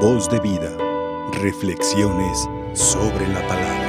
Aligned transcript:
Voz 0.00 0.28
de 0.28 0.38
vida. 0.40 0.68
Reflexiones 1.40 2.46
sobre 2.74 3.26
la 3.28 3.40
palabra. 3.48 3.80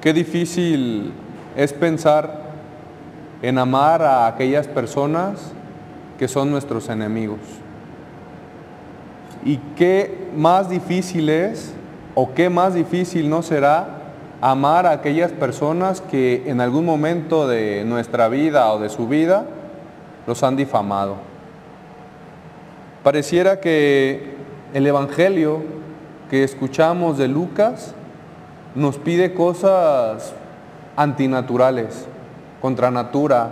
Qué 0.00 0.12
difícil 0.12 1.12
es 1.56 1.72
pensar 1.72 2.40
en 3.42 3.58
amar 3.58 4.00
a 4.02 4.28
aquellas 4.28 4.68
personas 4.68 5.52
que 6.20 6.28
son 6.28 6.52
nuestros 6.52 6.88
enemigos. 6.88 7.40
Y 9.44 9.56
qué 9.74 10.28
más 10.36 10.70
difícil 10.70 11.28
es, 11.30 11.74
o 12.14 12.32
qué 12.32 12.48
más 12.48 12.74
difícil 12.74 13.28
no 13.28 13.42
será, 13.42 13.88
amar 14.40 14.86
a 14.86 14.92
aquellas 14.92 15.32
personas 15.32 16.00
que 16.00 16.44
en 16.46 16.60
algún 16.60 16.84
momento 16.84 17.48
de 17.48 17.84
nuestra 17.84 18.28
vida 18.28 18.72
o 18.72 18.78
de 18.78 18.88
su 18.88 19.08
vida 19.08 19.46
los 20.26 20.42
han 20.42 20.56
difamado. 20.56 21.16
Pareciera 23.02 23.60
que 23.60 24.34
el 24.74 24.86
Evangelio 24.86 25.62
que 26.30 26.42
escuchamos 26.42 27.18
de 27.18 27.28
Lucas 27.28 27.94
nos 28.74 28.98
pide 28.98 29.32
cosas 29.32 30.34
antinaturales, 30.96 32.06
contra 32.60 32.90
natura, 32.90 33.50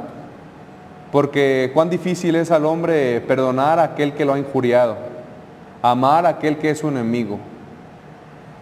porque 1.12 1.70
cuán 1.72 1.88
difícil 1.88 2.34
es 2.34 2.50
al 2.50 2.66
hombre 2.66 3.20
perdonar 3.20 3.78
a 3.78 3.84
aquel 3.84 4.14
que 4.14 4.24
lo 4.24 4.32
ha 4.32 4.38
injuriado, 4.38 4.96
amar 5.82 6.26
a 6.26 6.30
aquel 6.30 6.58
que 6.58 6.70
es 6.70 6.78
su 6.78 6.88
enemigo. 6.88 7.38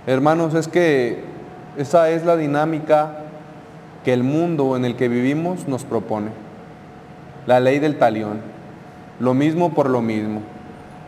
Hermanos, 0.07 0.55
es 0.55 0.69
que 0.69 1.25
esa 1.79 2.11
es 2.11 2.27
la 2.27 2.37
dinámica 2.37 3.21
que 4.05 4.13
el 4.13 4.25
mundo 4.25 4.77
en 4.77 4.85
el 4.85 4.97
que 4.97 5.09
vivimos 5.09 5.67
nos 5.69 5.85
propone. 5.85 6.42
La 7.47 7.61
ley 7.61 7.79
del 7.79 7.99
talión. 7.99 8.41
Lo 9.21 9.35
mismo 9.35 9.73
por 9.73 9.89
lo 9.89 10.01
mismo. 10.03 10.41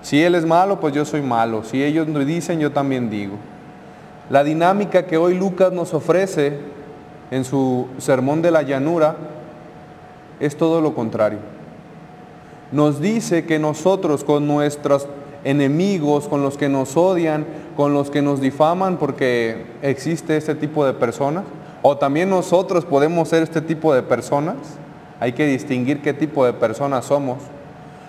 Si 0.02 0.22
él 0.22 0.34
es 0.34 0.44
malo, 0.44 0.80
pues 0.80 0.94
yo 0.94 1.04
soy 1.04 1.22
malo. 1.22 1.64
Si 1.64 1.82
ellos 1.82 2.06
dicen, 2.26 2.60
yo 2.60 2.72
también 2.72 3.10
digo. 3.10 3.36
La 4.30 4.44
dinámica 4.44 5.06
que 5.06 5.16
hoy 5.16 5.34
Lucas 5.36 5.72
nos 5.72 5.94
ofrece 5.94 6.58
en 7.30 7.44
su 7.44 7.88
sermón 7.98 8.42
de 8.42 8.50
la 8.50 8.62
llanura 8.62 9.16
es 10.40 10.56
todo 10.56 10.80
lo 10.80 10.94
contrario. 10.94 11.38
Nos 12.72 13.00
dice 13.00 13.44
que 13.44 13.58
nosotros 13.58 14.24
con 14.24 14.46
nuestros 14.46 15.06
enemigos, 15.44 16.26
con 16.26 16.42
los 16.42 16.56
que 16.56 16.68
nos 16.68 16.96
odian, 16.96 17.46
con 17.76 17.92
los 17.94 18.10
que 18.10 18.22
nos 18.22 18.40
difaman 18.40 18.96
porque 18.96 19.66
existe 19.82 20.36
este 20.36 20.54
tipo 20.54 20.84
de 20.86 20.94
personas, 20.94 21.44
o 21.82 21.96
también 21.98 22.30
nosotros 22.30 22.84
podemos 22.84 23.28
ser 23.28 23.42
este 23.42 23.60
tipo 23.60 23.94
de 23.94 24.02
personas, 24.02 24.56
hay 25.24 25.32
que 25.32 25.46
distinguir 25.46 26.02
qué 26.02 26.12
tipo 26.12 26.44
de 26.44 26.52
personas 26.52 27.06
somos. 27.06 27.38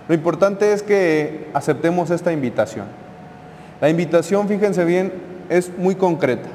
Lo 0.09 0.13
importante 0.13 0.73
es 0.73 0.83
que 0.83 1.47
aceptemos 1.53 2.09
esta 2.09 2.33
invitación. 2.33 2.88
La 3.80 3.88
invitación, 3.88 4.49
fíjense 4.49 4.83
bien, 4.83 5.13
es 5.47 5.71
muy 5.77 5.95
concreta. 5.95 6.49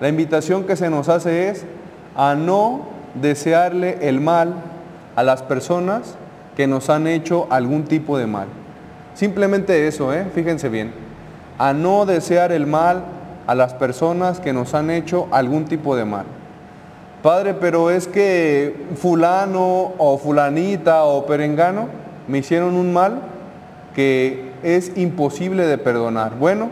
La 0.00 0.08
invitación 0.08 0.64
que 0.64 0.76
se 0.76 0.88
nos 0.88 1.10
hace 1.10 1.50
es 1.50 1.66
a 2.16 2.34
no 2.34 2.88
desearle 3.20 3.98
el 4.00 4.22
mal 4.22 4.54
a 5.14 5.22
las 5.22 5.42
personas 5.42 6.14
que 6.56 6.66
nos 6.66 6.88
han 6.88 7.06
hecho 7.06 7.46
algún 7.50 7.84
tipo 7.84 8.16
de 8.16 8.26
mal. 8.26 8.46
Simplemente 9.12 9.86
eso, 9.86 10.14
¿eh? 10.14 10.24
fíjense 10.34 10.70
bien, 10.70 10.90
a 11.58 11.74
no 11.74 12.06
desear 12.06 12.50
el 12.50 12.66
mal 12.66 13.04
a 13.46 13.54
las 13.54 13.74
personas 13.74 14.40
que 14.40 14.54
nos 14.54 14.72
han 14.72 14.88
hecho 14.88 15.28
algún 15.30 15.66
tipo 15.66 15.96
de 15.96 16.06
mal. 16.06 16.24
Padre, 17.22 17.52
pero 17.52 17.90
es 17.90 18.08
que 18.08 18.74
fulano 18.96 19.92
o 19.98 20.16
fulanita 20.16 21.04
o 21.04 21.26
perengano 21.26 21.88
me 22.28 22.38
hicieron 22.38 22.74
un 22.74 22.94
mal 22.94 23.20
que 23.94 24.52
es 24.62 24.96
imposible 24.96 25.66
de 25.66 25.76
perdonar. 25.76 26.36
Bueno, 26.38 26.70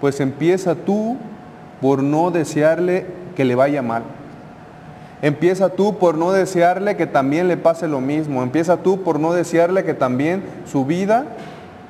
pues 0.00 0.18
empieza 0.18 0.74
tú 0.74 1.16
por 1.80 2.02
no 2.02 2.32
desearle 2.32 3.06
que 3.36 3.44
le 3.44 3.54
vaya 3.54 3.82
mal. 3.82 4.02
Empieza 5.22 5.68
tú 5.68 5.98
por 5.98 6.16
no 6.16 6.32
desearle 6.32 6.96
que 6.96 7.06
también 7.06 7.46
le 7.46 7.56
pase 7.56 7.86
lo 7.86 8.00
mismo. 8.00 8.42
Empieza 8.42 8.78
tú 8.78 9.02
por 9.02 9.20
no 9.20 9.32
desearle 9.32 9.84
que 9.84 9.94
también 9.94 10.42
su 10.66 10.86
vida 10.86 11.26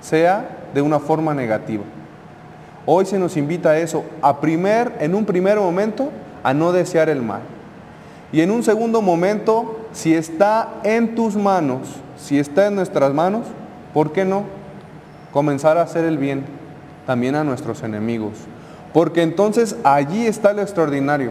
sea 0.00 0.48
de 0.74 0.82
una 0.82 0.98
forma 0.98 1.32
negativa. 1.32 1.84
Hoy 2.84 3.06
se 3.06 3.18
nos 3.18 3.36
invita 3.36 3.70
a 3.70 3.78
eso, 3.78 4.04
a 4.22 4.40
primer, 4.40 4.92
en 5.00 5.14
un 5.14 5.24
primer 5.24 5.58
momento, 5.58 6.10
a 6.42 6.52
no 6.52 6.72
desear 6.72 7.08
el 7.08 7.22
mal. 7.22 7.40
Y 8.32 8.42
en 8.42 8.50
un 8.50 8.62
segundo 8.62 9.00
momento, 9.00 9.78
si 9.92 10.14
está 10.14 10.80
en 10.84 11.14
tus 11.14 11.36
manos, 11.36 11.88
si 12.18 12.38
está 12.38 12.66
en 12.66 12.74
nuestras 12.74 13.14
manos, 13.14 13.46
¿por 13.94 14.12
qué 14.12 14.24
no 14.24 14.44
comenzar 15.32 15.78
a 15.78 15.82
hacer 15.82 16.04
el 16.04 16.18
bien 16.18 16.44
también 17.06 17.34
a 17.34 17.44
nuestros 17.44 17.82
enemigos? 17.82 18.34
Porque 18.92 19.22
entonces 19.22 19.76
allí 19.84 20.26
está 20.26 20.52
lo 20.52 20.62
extraordinario. 20.62 21.30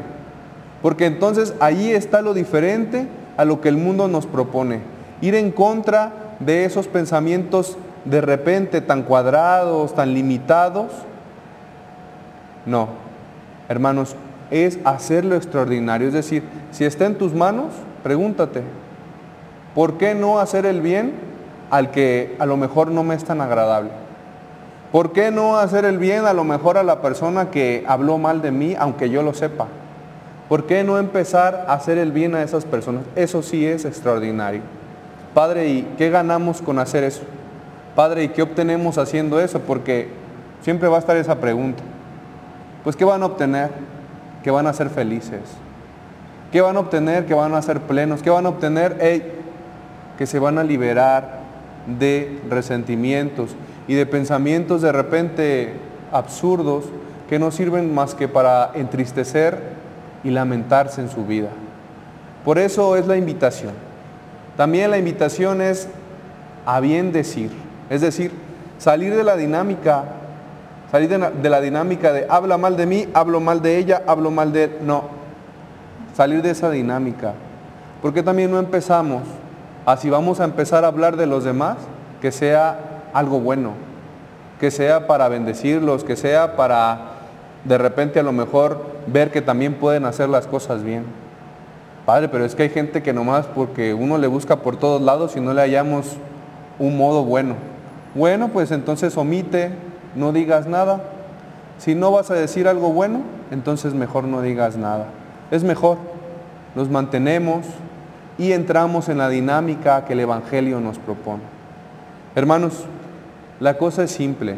Porque 0.81 1.06
entonces 1.06 1.53
allí 1.59 1.91
está 1.91 2.22
lo 2.22 2.34
diferente 2.34 3.07
a 3.36 3.46
lo 3.46 3.62
que 3.62 3.69
el 3.69 3.78
mundo 3.78 4.07
nos 4.07 4.25
propone. 4.25 4.81
Ir 5.22 5.36
en 5.36 5.52
contra 5.52 6.13
de 6.40 6.66
esos 6.66 6.88
pensamientos 6.88 7.78
de 8.06 8.22
repente 8.22 8.81
tan 8.81 9.03
cuadrados, 9.03 9.96
tan 9.96 10.13
limitados. 10.13 10.91
No, 12.66 12.90
hermanos, 13.69 14.16
es 14.52 14.80
hacer 14.85 15.25
lo 15.25 15.35
extraordinario. 15.35 16.08
Es 16.08 16.13
decir, 16.13 16.44
si 16.72 16.85
está 16.85 17.06
en 17.06 17.16
tus 17.16 17.34
manos, 17.34 17.74
pregúntate, 18.03 18.62
¿por 19.75 19.97
qué 19.97 20.16
no 20.16 20.40
hacer 20.40 20.66
el 20.66 20.81
bien 20.81 21.13
al 21.69 21.91
que 21.91 22.35
a 22.40 22.46
lo 22.46 22.57
mejor 22.57 22.91
no 22.91 23.03
me 23.03 23.16
es 23.16 23.24
tan 23.24 23.41
agradable? 23.41 23.91
¿Por 24.91 25.12
qué 25.12 25.31
no 25.31 25.57
hacer 25.57 25.84
el 25.86 25.97
bien 25.97 26.25
a 26.25 26.34
lo 26.34 26.44
mejor 26.44 26.78
a 26.78 26.84
la 26.84 27.02
persona 27.02 27.52
que 27.52 27.84
habló 27.88 28.18
mal 28.18 28.41
de 28.41 28.52
mí, 28.52 28.75
aunque 28.80 29.09
yo 29.09 29.22
lo 29.22 29.34
sepa? 29.34 29.68
¿Por 30.47 30.66
qué 30.66 30.84
no 30.86 30.97
empezar 30.97 31.66
a 31.68 31.74
hacer 31.74 31.97
el 31.97 32.13
bien 32.13 32.34
a 32.36 32.41
esas 32.41 32.63
personas? 32.63 33.03
Eso 33.16 33.44
sí 33.44 33.66
es 33.66 33.84
extraordinario. 33.84 34.62
Padre, 35.34 35.68
¿y 35.68 35.81
qué 35.97 36.09
ganamos 36.09 36.62
con 36.62 36.80
hacer 36.80 37.03
eso? 37.03 37.24
Padre, 37.96 38.24
¿y 38.24 38.30
qué 38.30 38.41
obtenemos 38.41 38.97
haciendo 38.97 39.41
eso? 39.41 39.59
Porque 39.59 40.07
siempre 40.62 40.88
va 40.88 40.96
a 40.96 41.00
estar 41.00 41.18
esa 41.18 41.36
pregunta. 41.36 41.84
Pues, 42.84 42.96
¿qué 42.96 43.03
van 43.03 43.22
a 43.24 43.25
obtener? 43.25 43.69
Que 44.47 44.52
van 44.52 44.66
a 44.66 44.72
ser 44.72 44.90
felices. 44.90 45.41
¿Qué 46.53 46.62
van 46.62 46.78
a 46.78 46.80
obtener? 46.80 47.25
Que 47.25 47.34
van 47.34 47.53
a 47.53 47.62
ser 47.62 47.81
plenos. 47.81 48.24
¿Qué 48.24 48.30
van 48.30 48.46
a 48.46 48.50
obtener? 48.50 48.96
que 50.18 50.25
se 50.25 50.40
van 50.40 50.58
a 50.58 50.63
liberar 50.63 51.40
de 52.00 52.40
resentimientos 52.50 53.57
y 53.90 53.96
de 53.96 54.06
pensamientos 54.06 54.81
de 54.81 54.94
repente 54.94 55.74
absurdos 56.13 56.86
que 57.28 57.40
no 57.40 57.52
sirven 57.52 57.94
más 57.94 58.16
que 58.16 58.30
para 58.30 58.72
entristecer 58.74 59.59
y 60.24 60.30
lamentarse 60.30 61.02
en 61.02 61.09
su 61.09 61.25
vida. 61.25 61.50
Por 62.46 62.57
eso 62.57 62.96
es 62.96 63.06
la 63.06 63.18
invitación. 63.18 63.74
También 64.56 64.91
la 64.91 64.97
invitación 64.97 65.62
es 65.62 65.90
a 66.66 66.80
bien 66.80 67.12
decir, 67.12 67.52
es 67.90 68.00
decir, 68.00 68.31
salir 68.78 69.13
de 69.13 69.25
la 69.25 69.36
dinámica, 69.36 70.06
salir 70.92 71.09
de 71.09 71.50
la, 71.50 71.62
dinámica 71.62 72.14
de 72.14 72.25
habla 72.30 72.58
mal 72.58 72.78
de 72.78 72.86
mí, 72.86 73.08
hablo 73.14 73.40
mal 73.40 73.62
de 73.62 73.78
ella, 73.78 74.03
hablo 74.08 74.31
mal 74.31 74.53
de 74.53 74.66
él. 74.66 74.78
No, 74.84 75.03
salir 76.16 76.42
de 76.42 76.52
esa 76.52 76.70
dinámica. 76.70 77.34
Porque 78.02 78.24
también 78.24 78.52
no 78.52 78.59
empezamos, 78.59 79.24
así 79.86 80.09
vamos 80.09 80.40
a 80.40 80.46
empezar 80.46 80.86
a 80.86 80.88
hablar 80.88 81.18
de 81.18 81.25
los 81.25 81.44
demás, 81.44 81.78
que 82.22 82.31
sea 82.31 82.80
algo 83.14 83.40
bueno, 83.40 83.72
que 84.59 84.72
sea 84.72 85.08
para 85.08 85.28
bendecirlos, 85.30 86.03
que 86.03 86.16
sea 86.16 86.56
para 86.56 87.14
de 87.64 87.78
repente 87.78 88.19
a 88.19 88.24
lo 88.24 88.31
mejor 88.31 88.81
ver 89.08 89.31
que 89.31 89.42
también 89.42 89.74
pueden 89.74 90.06
hacer 90.06 90.30
las 90.30 90.48
cosas 90.48 90.84
bien. 90.84 91.06
Padre, 92.06 92.30
pero 92.30 92.46
es 92.46 92.56
que 92.56 92.64
hay 92.64 92.69
gente 92.69 93.04
que 93.04 93.12
nomás 93.12 93.48
porque 93.48 93.94
uno 93.94 94.18
le 94.18 94.28
busca 94.28 94.57
por 94.57 94.78
todos 94.78 95.01
lados 95.01 95.36
y 95.36 95.42
no 95.42 95.54
le 95.54 95.62
hallamos 95.62 96.16
un 96.80 96.98
modo 96.98 97.25
bueno. 97.25 97.56
Bueno, 98.16 98.48
pues 98.48 98.72
entonces 98.72 99.18
omite, 99.18 99.72
no 100.18 100.34
digas 100.34 100.68
nada. 100.68 101.02
Si 101.78 101.96
no 101.96 102.12
vas 102.12 102.31
a 102.31 102.34
decir 102.34 102.68
algo 102.68 102.92
bueno, 102.92 103.22
entonces 103.52 103.94
mejor 103.94 104.24
no 104.25 104.42
digas 104.42 104.75
nada. 104.75 105.08
Es 105.52 105.64
mejor, 105.64 105.98
nos 106.75 106.90
mantenemos 106.90 107.66
y 108.38 108.52
entramos 108.52 109.10
en 109.10 109.19
la 109.19 109.30
dinámica 109.30 110.06
que 110.06 110.14
el 110.14 110.19
Evangelio 110.22 110.80
nos 110.80 110.98
propone. 110.98 111.44
Hermanos, 112.36 112.84
la 113.60 113.78
cosa 113.78 114.04
es 114.04 114.12
simple. 114.12 114.56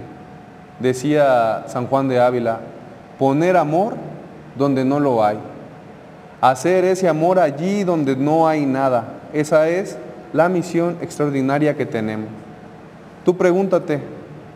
Decía 0.79 1.65
San 1.67 1.87
Juan 1.87 2.07
de 2.07 2.19
Ávila, 2.19 2.59
poner 3.17 3.57
amor 3.57 3.95
donde 4.57 4.85
no 4.85 4.99
lo 4.99 5.23
hay. 5.23 5.37
Hacer 6.41 6.85
ese 6.85 7.09
amor 7.09 7.37
allí 7.37 7.83
donde 7.83 8.15
no 8.15 8.47
hay 8.47 8.65
nada. 8.65 9.05
Esa 9.33 9.67
es 9.67 9.97
la 10.31 10.47
misión 10.47 10.97
extraordinaria 11.01 11.75
que 11.75 11.85
tenemos. 11.85 12.29
Tú 13.25 13.35
pregúntate, 13.35 14.01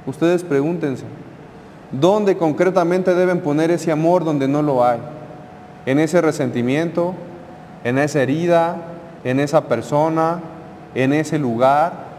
ustedes 0.06 0.44
pregúntense, 0.44 1.06
¿dónde 1.92 2.38
concretamente 2.38 3.14
deben 3.14 3.42
poner 3.42 3.72
ese 3.72 3.92
amor 3.92 4.24
donde 4.24 4.48
no 4.48 4.62
lo 4.62 4.86
hay? 4.86 5.00
¿En 5.86 6.00
ese 6.00 6.22
resentimiento? 6.22 7.14
¿En 7.84 7.98
esa 7.98 8.22
herida? 8.22 8.78
¿En 9.24 9.40
esa 9.40 9.68
persona? 9.68 10.42
en 10.96 11.14
ese 11.14 11.40
lugar. 11.40 12.14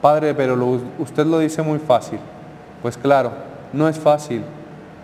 Padre, 0.00 0.34
pero 0.34 0.80
usted 0.98 1.26
lo 1.26 1.38
dice 1.38 1.62
muy 1.62 1.78
fácil. 1.78 2.18
Pues 2.82 2.96
claro, 2.96 3.32
no 3.72 3.88
es 3.88 3.98
fácil, 3.98 4.42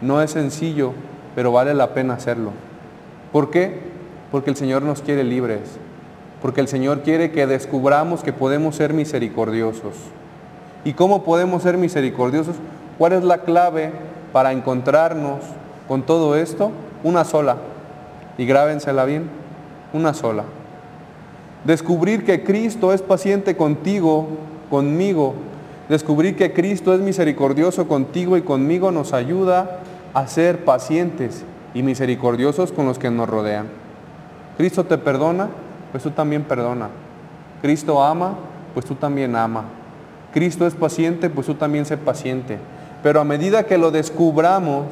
no 0.00 0.22
es 0.22 0.30
sencillo, 0.30 0.92
pero 1.34 1.50
vale 1.50 1.74
la 1.74 1.92
pena 1.94 2.14
hacerlo. 2.14 2.52
¿Por 3.32 3.50
qué? 3.50 3.80
Porque 4.30 4.50
el 4.50 4.56
Señor 4.56 4.82
nos 4.82 5.02
quiere 5.02 5.24
libres, 5.24 5.78
porque 6.40 6.60
el 6.60 6.68
Señor 6.68 7.02
quiere 7.02 7.32
que 7.32 7.46
descubramos 7.46 8.22
que 8.22 8.32
podemos 8.32 8.76
ser 8.76 8.92
misericordiosos. 8.92 9.94
¿Y 10.84 10.92
cómo 10.92 11.24
podemos 11.24 11.62
ser 11.62 11.78
misericordiosos? 11.78 12.56
¿Cuál 12.98 13.14
es 13.14 13.24
la 13.24 13.38
clave 13.38 13.90
para 14.32 14.52
encontrarnos 14.52 15.40
con 15.88 16.02
todo 16.02 16.36
esto? 16.36 16.70
Una 17.02 17.24
sola. 17.24 17.56
Y 18.36 18.46
grábensela 18.46 19.04
bien, 19.04 19.30
una 19.92 20.12
sola. 20.12 20.44
Descubrir 21.64 22.24
que 22.24 22.44
Cristo 22.44 22.92
es 22.92 23.00
paciente 23.00 23.56
contigo, 23.56 24.28
conmigo. 24.68 25.34
Descubrir 25.88 26.36
que 26.36 26.52
Cristo 26.52 26.94
es 26.94 27.00
misericordioso 27.00 27.88
contigo 27.88 28.36
y 28.36 28.42
conmigo 28.42 28.90
nos 28.90 29.14
ayuda 29.14 29.78
a 30.12 30.26
ser 30.26 30.64
pacientes 30.64 31.44
y 31.72 31.82
misericordiosos 31.82 32.72
con 32.72 32.86
los 32.86 32.98
que 32.98 33.10
nos 33.10 33.28
rodean. 33.28 33.66
Cristo 34.58 34.84
te 34.84 34.98
perdona, 34.98 35.48
pues 35.90 36.04
tú 36.04 36.10
también 36.10 36.44
perdona. 36.44 36.88
Cristo 37.62 38.02
ama, 38.02 38.34
pues 38.74 38.84
tú 38.84 38.94
también 38.94 39.34
ama. 39.34 39.64
Cristo 40.34 40.66
es 40.66 40.74
paciente, 40.74 41.30
pues 41.30 41.46
tú 41.46 41.54
también 41.54 41.86
sé 41.86 41.96
paciente. 41.96 42.58
Pero 43.04 43.20
a 43.20 43.24
medida 43.24 43.62
que 43.62 43.78
lo 43.78 43.92
descubramos, 43.92 44.86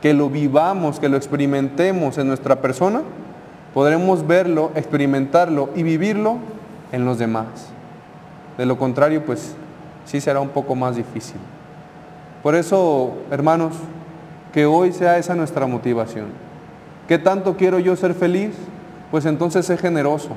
que 0.00 0.14
lo 0.14 0.30
vivamos, 0.30 1.00
que 1.00 1.08
lo 1.08 1.16
experimentemos 1.16 2.16
en 2.16 2.28
nuestra 2.28 2.62
persona, 2.62 3.02
podremos 3.74 4.24
verlo, 4.24 4.70
experimentarlo 4.76 5.70
y 5.74 5.82
vivirlo 5.82 6.38
en 6.92 7.04
los 7.04 7.18
demás. 7.18 7.46
De 8.56 8.66
lo 8.66 8.78
contrario, 8.78 9.24
pues 9.26 9.56
sí 10.04 10.20
será 10.20 10.40
un 10.40 10.50
poco 10.50 10.76
más 10.76 10.94
difícil. 10.94 11.40
Por 12.40 12.54
eso, 12.54 13.14
hermanos, 13.32 13.74
que 14.52 14.64
hoy 14.64 14.92
sea 14.92 15.18
esa 15.18 15.34
nuestra 15.34 15.66
motivación. 15.66 16.26
¿Qué 17.08 17.18
tanto 17.18 17.56
quiero 17.56 17.80
yo 17.80 17.96
ser 17.96 18.14
feliz? 18.14 18.54
Pues 19.10 19.26
entonces 19.26 19.66
sé 19.66 19.76
generoso, 19.76 20.30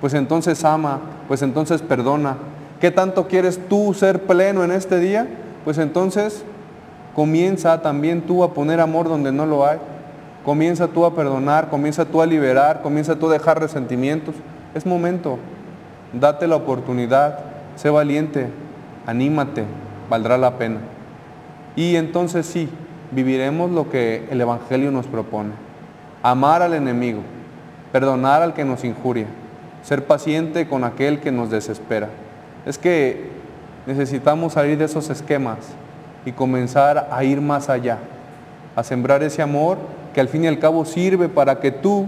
pues 0.00 0.14
entonces 0.14 0.64
ama, 0.64 1.00
pues 1.28 1.42
entonces 1.42 1.82
perdona, 1.82 2.38
¿Qué 2.80 2.90
tanto 2.90 3.26
quieres 3.26 3.58
tú 3.68 3.94
ser 3.94 4.22
pleno 4.22 4.62
en 4.62 4.70
este 4.70 4.98
día? 4.98 5.26
Pues 5.64 5.78
entonces 5.78 6.44
comienza 7.14 7.80
también 7.80 8.20
tú 8.20 8.44
a 8.44 8.52
poner 8.52 8.80
amor 8.80 9.08
donde 9.08 9.32
no 9.32 9.46
lo 9.46 9.66
hay. 9.66 9.78
Comienza 10.44 10.86
tú 10.86 11.06
a 11.06 11.14
perdonar, 11.14 11.70
comienza 11.70 12.04
tú 12.04 12.20
a 12.20 12.26
liberar, 12.26 12.82
comienza 12.82 13.16
tú 13.16 13.28
a 13.28 13.32
dejar 13.32 13.60
resentimientos. 13.60 14.34
Es 14.74 14.84
momento. 14.84 15.38
Date 16.12 16.46
la 16.46 16.56
oportunidad, 16.56 17.38
sé 17.76 17.88
valiente, 17.88 18.48
anímate, 19.06 19.64
valdrá 20.10 20.36
la 20.36 20.58
pena. 20.58 20.80
Y 21.76 21.96
entonces 21.96 22.44
sí, 22.44 22.68
viviremos 23.10 23.70
lo 23.70 23.88
que 23.88 24.28
el 24.30 24.40
Evangelio 24.40 24.90
nos 24.90 25.06
propone. 25.06 25.52
Amar 26.22 26.60
al 26.60 26.74
enemigo, 26.74 27.22
perdonar 27.90 28.42
al 28.42 28.52
que 28.52 28.64
nos 28.64 28.84
injuria, 28.84 29.26
ser 29.82 30.04
paciente 30.04 30.68
con 30.68 30.84
aquel 30.84 31.20
que 31.20 31.32
nos 31.32 31.50
desespera 31.50 32.08
es 32.66 32.76
que 32.76 33.30
necesitamos 33.86 34.54
salir 34.54 34.76
de 34.76 34.84
esos 34.84 35.08
esquemas 35.08 35.58
y 36.26 36.32
comenzar 36.32 37.08
a 37.10 37.24
ir 37.24 37.40
más 37.40 37.70
allá, 37.70 37.98
a 38.74 38.82
sembrar 38.82 39.22
ese 39.22 39.40
amor 39.40 39.78
que 40.12 40.20
al 40.20 40.28
fin 40.28 40.44
y 40.44 40.48
al 40.48 40.58
cabo 40.58 40.84
sirve 40.84 41.28
para 41.28 41.60
que 41.60 41.70
tú 41.70 42.06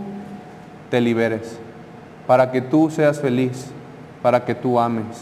te 0.91 1.01
liberes, 1.01 1.57
para 2.27 2.51
que 2.51 2.61
tú 2.61 2.91
seas 2.91 3.21
feliz, 3.21 3.67
para 4.21 4.45
que 4.45 4.55
tú 4.55 4.81
ames. 4.81 5.19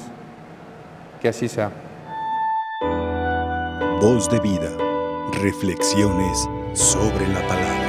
Que 1.20 1.28
así 1.28 1.48
sea. 1.48 1.70
Voz 4.00 4.30
de 4.30 4.40
vida, 4.40 4.70
reflexiones 5.42 6.48
sobre 6.74 7.28
la 7.28 7.40
palabra. 7.46 7.85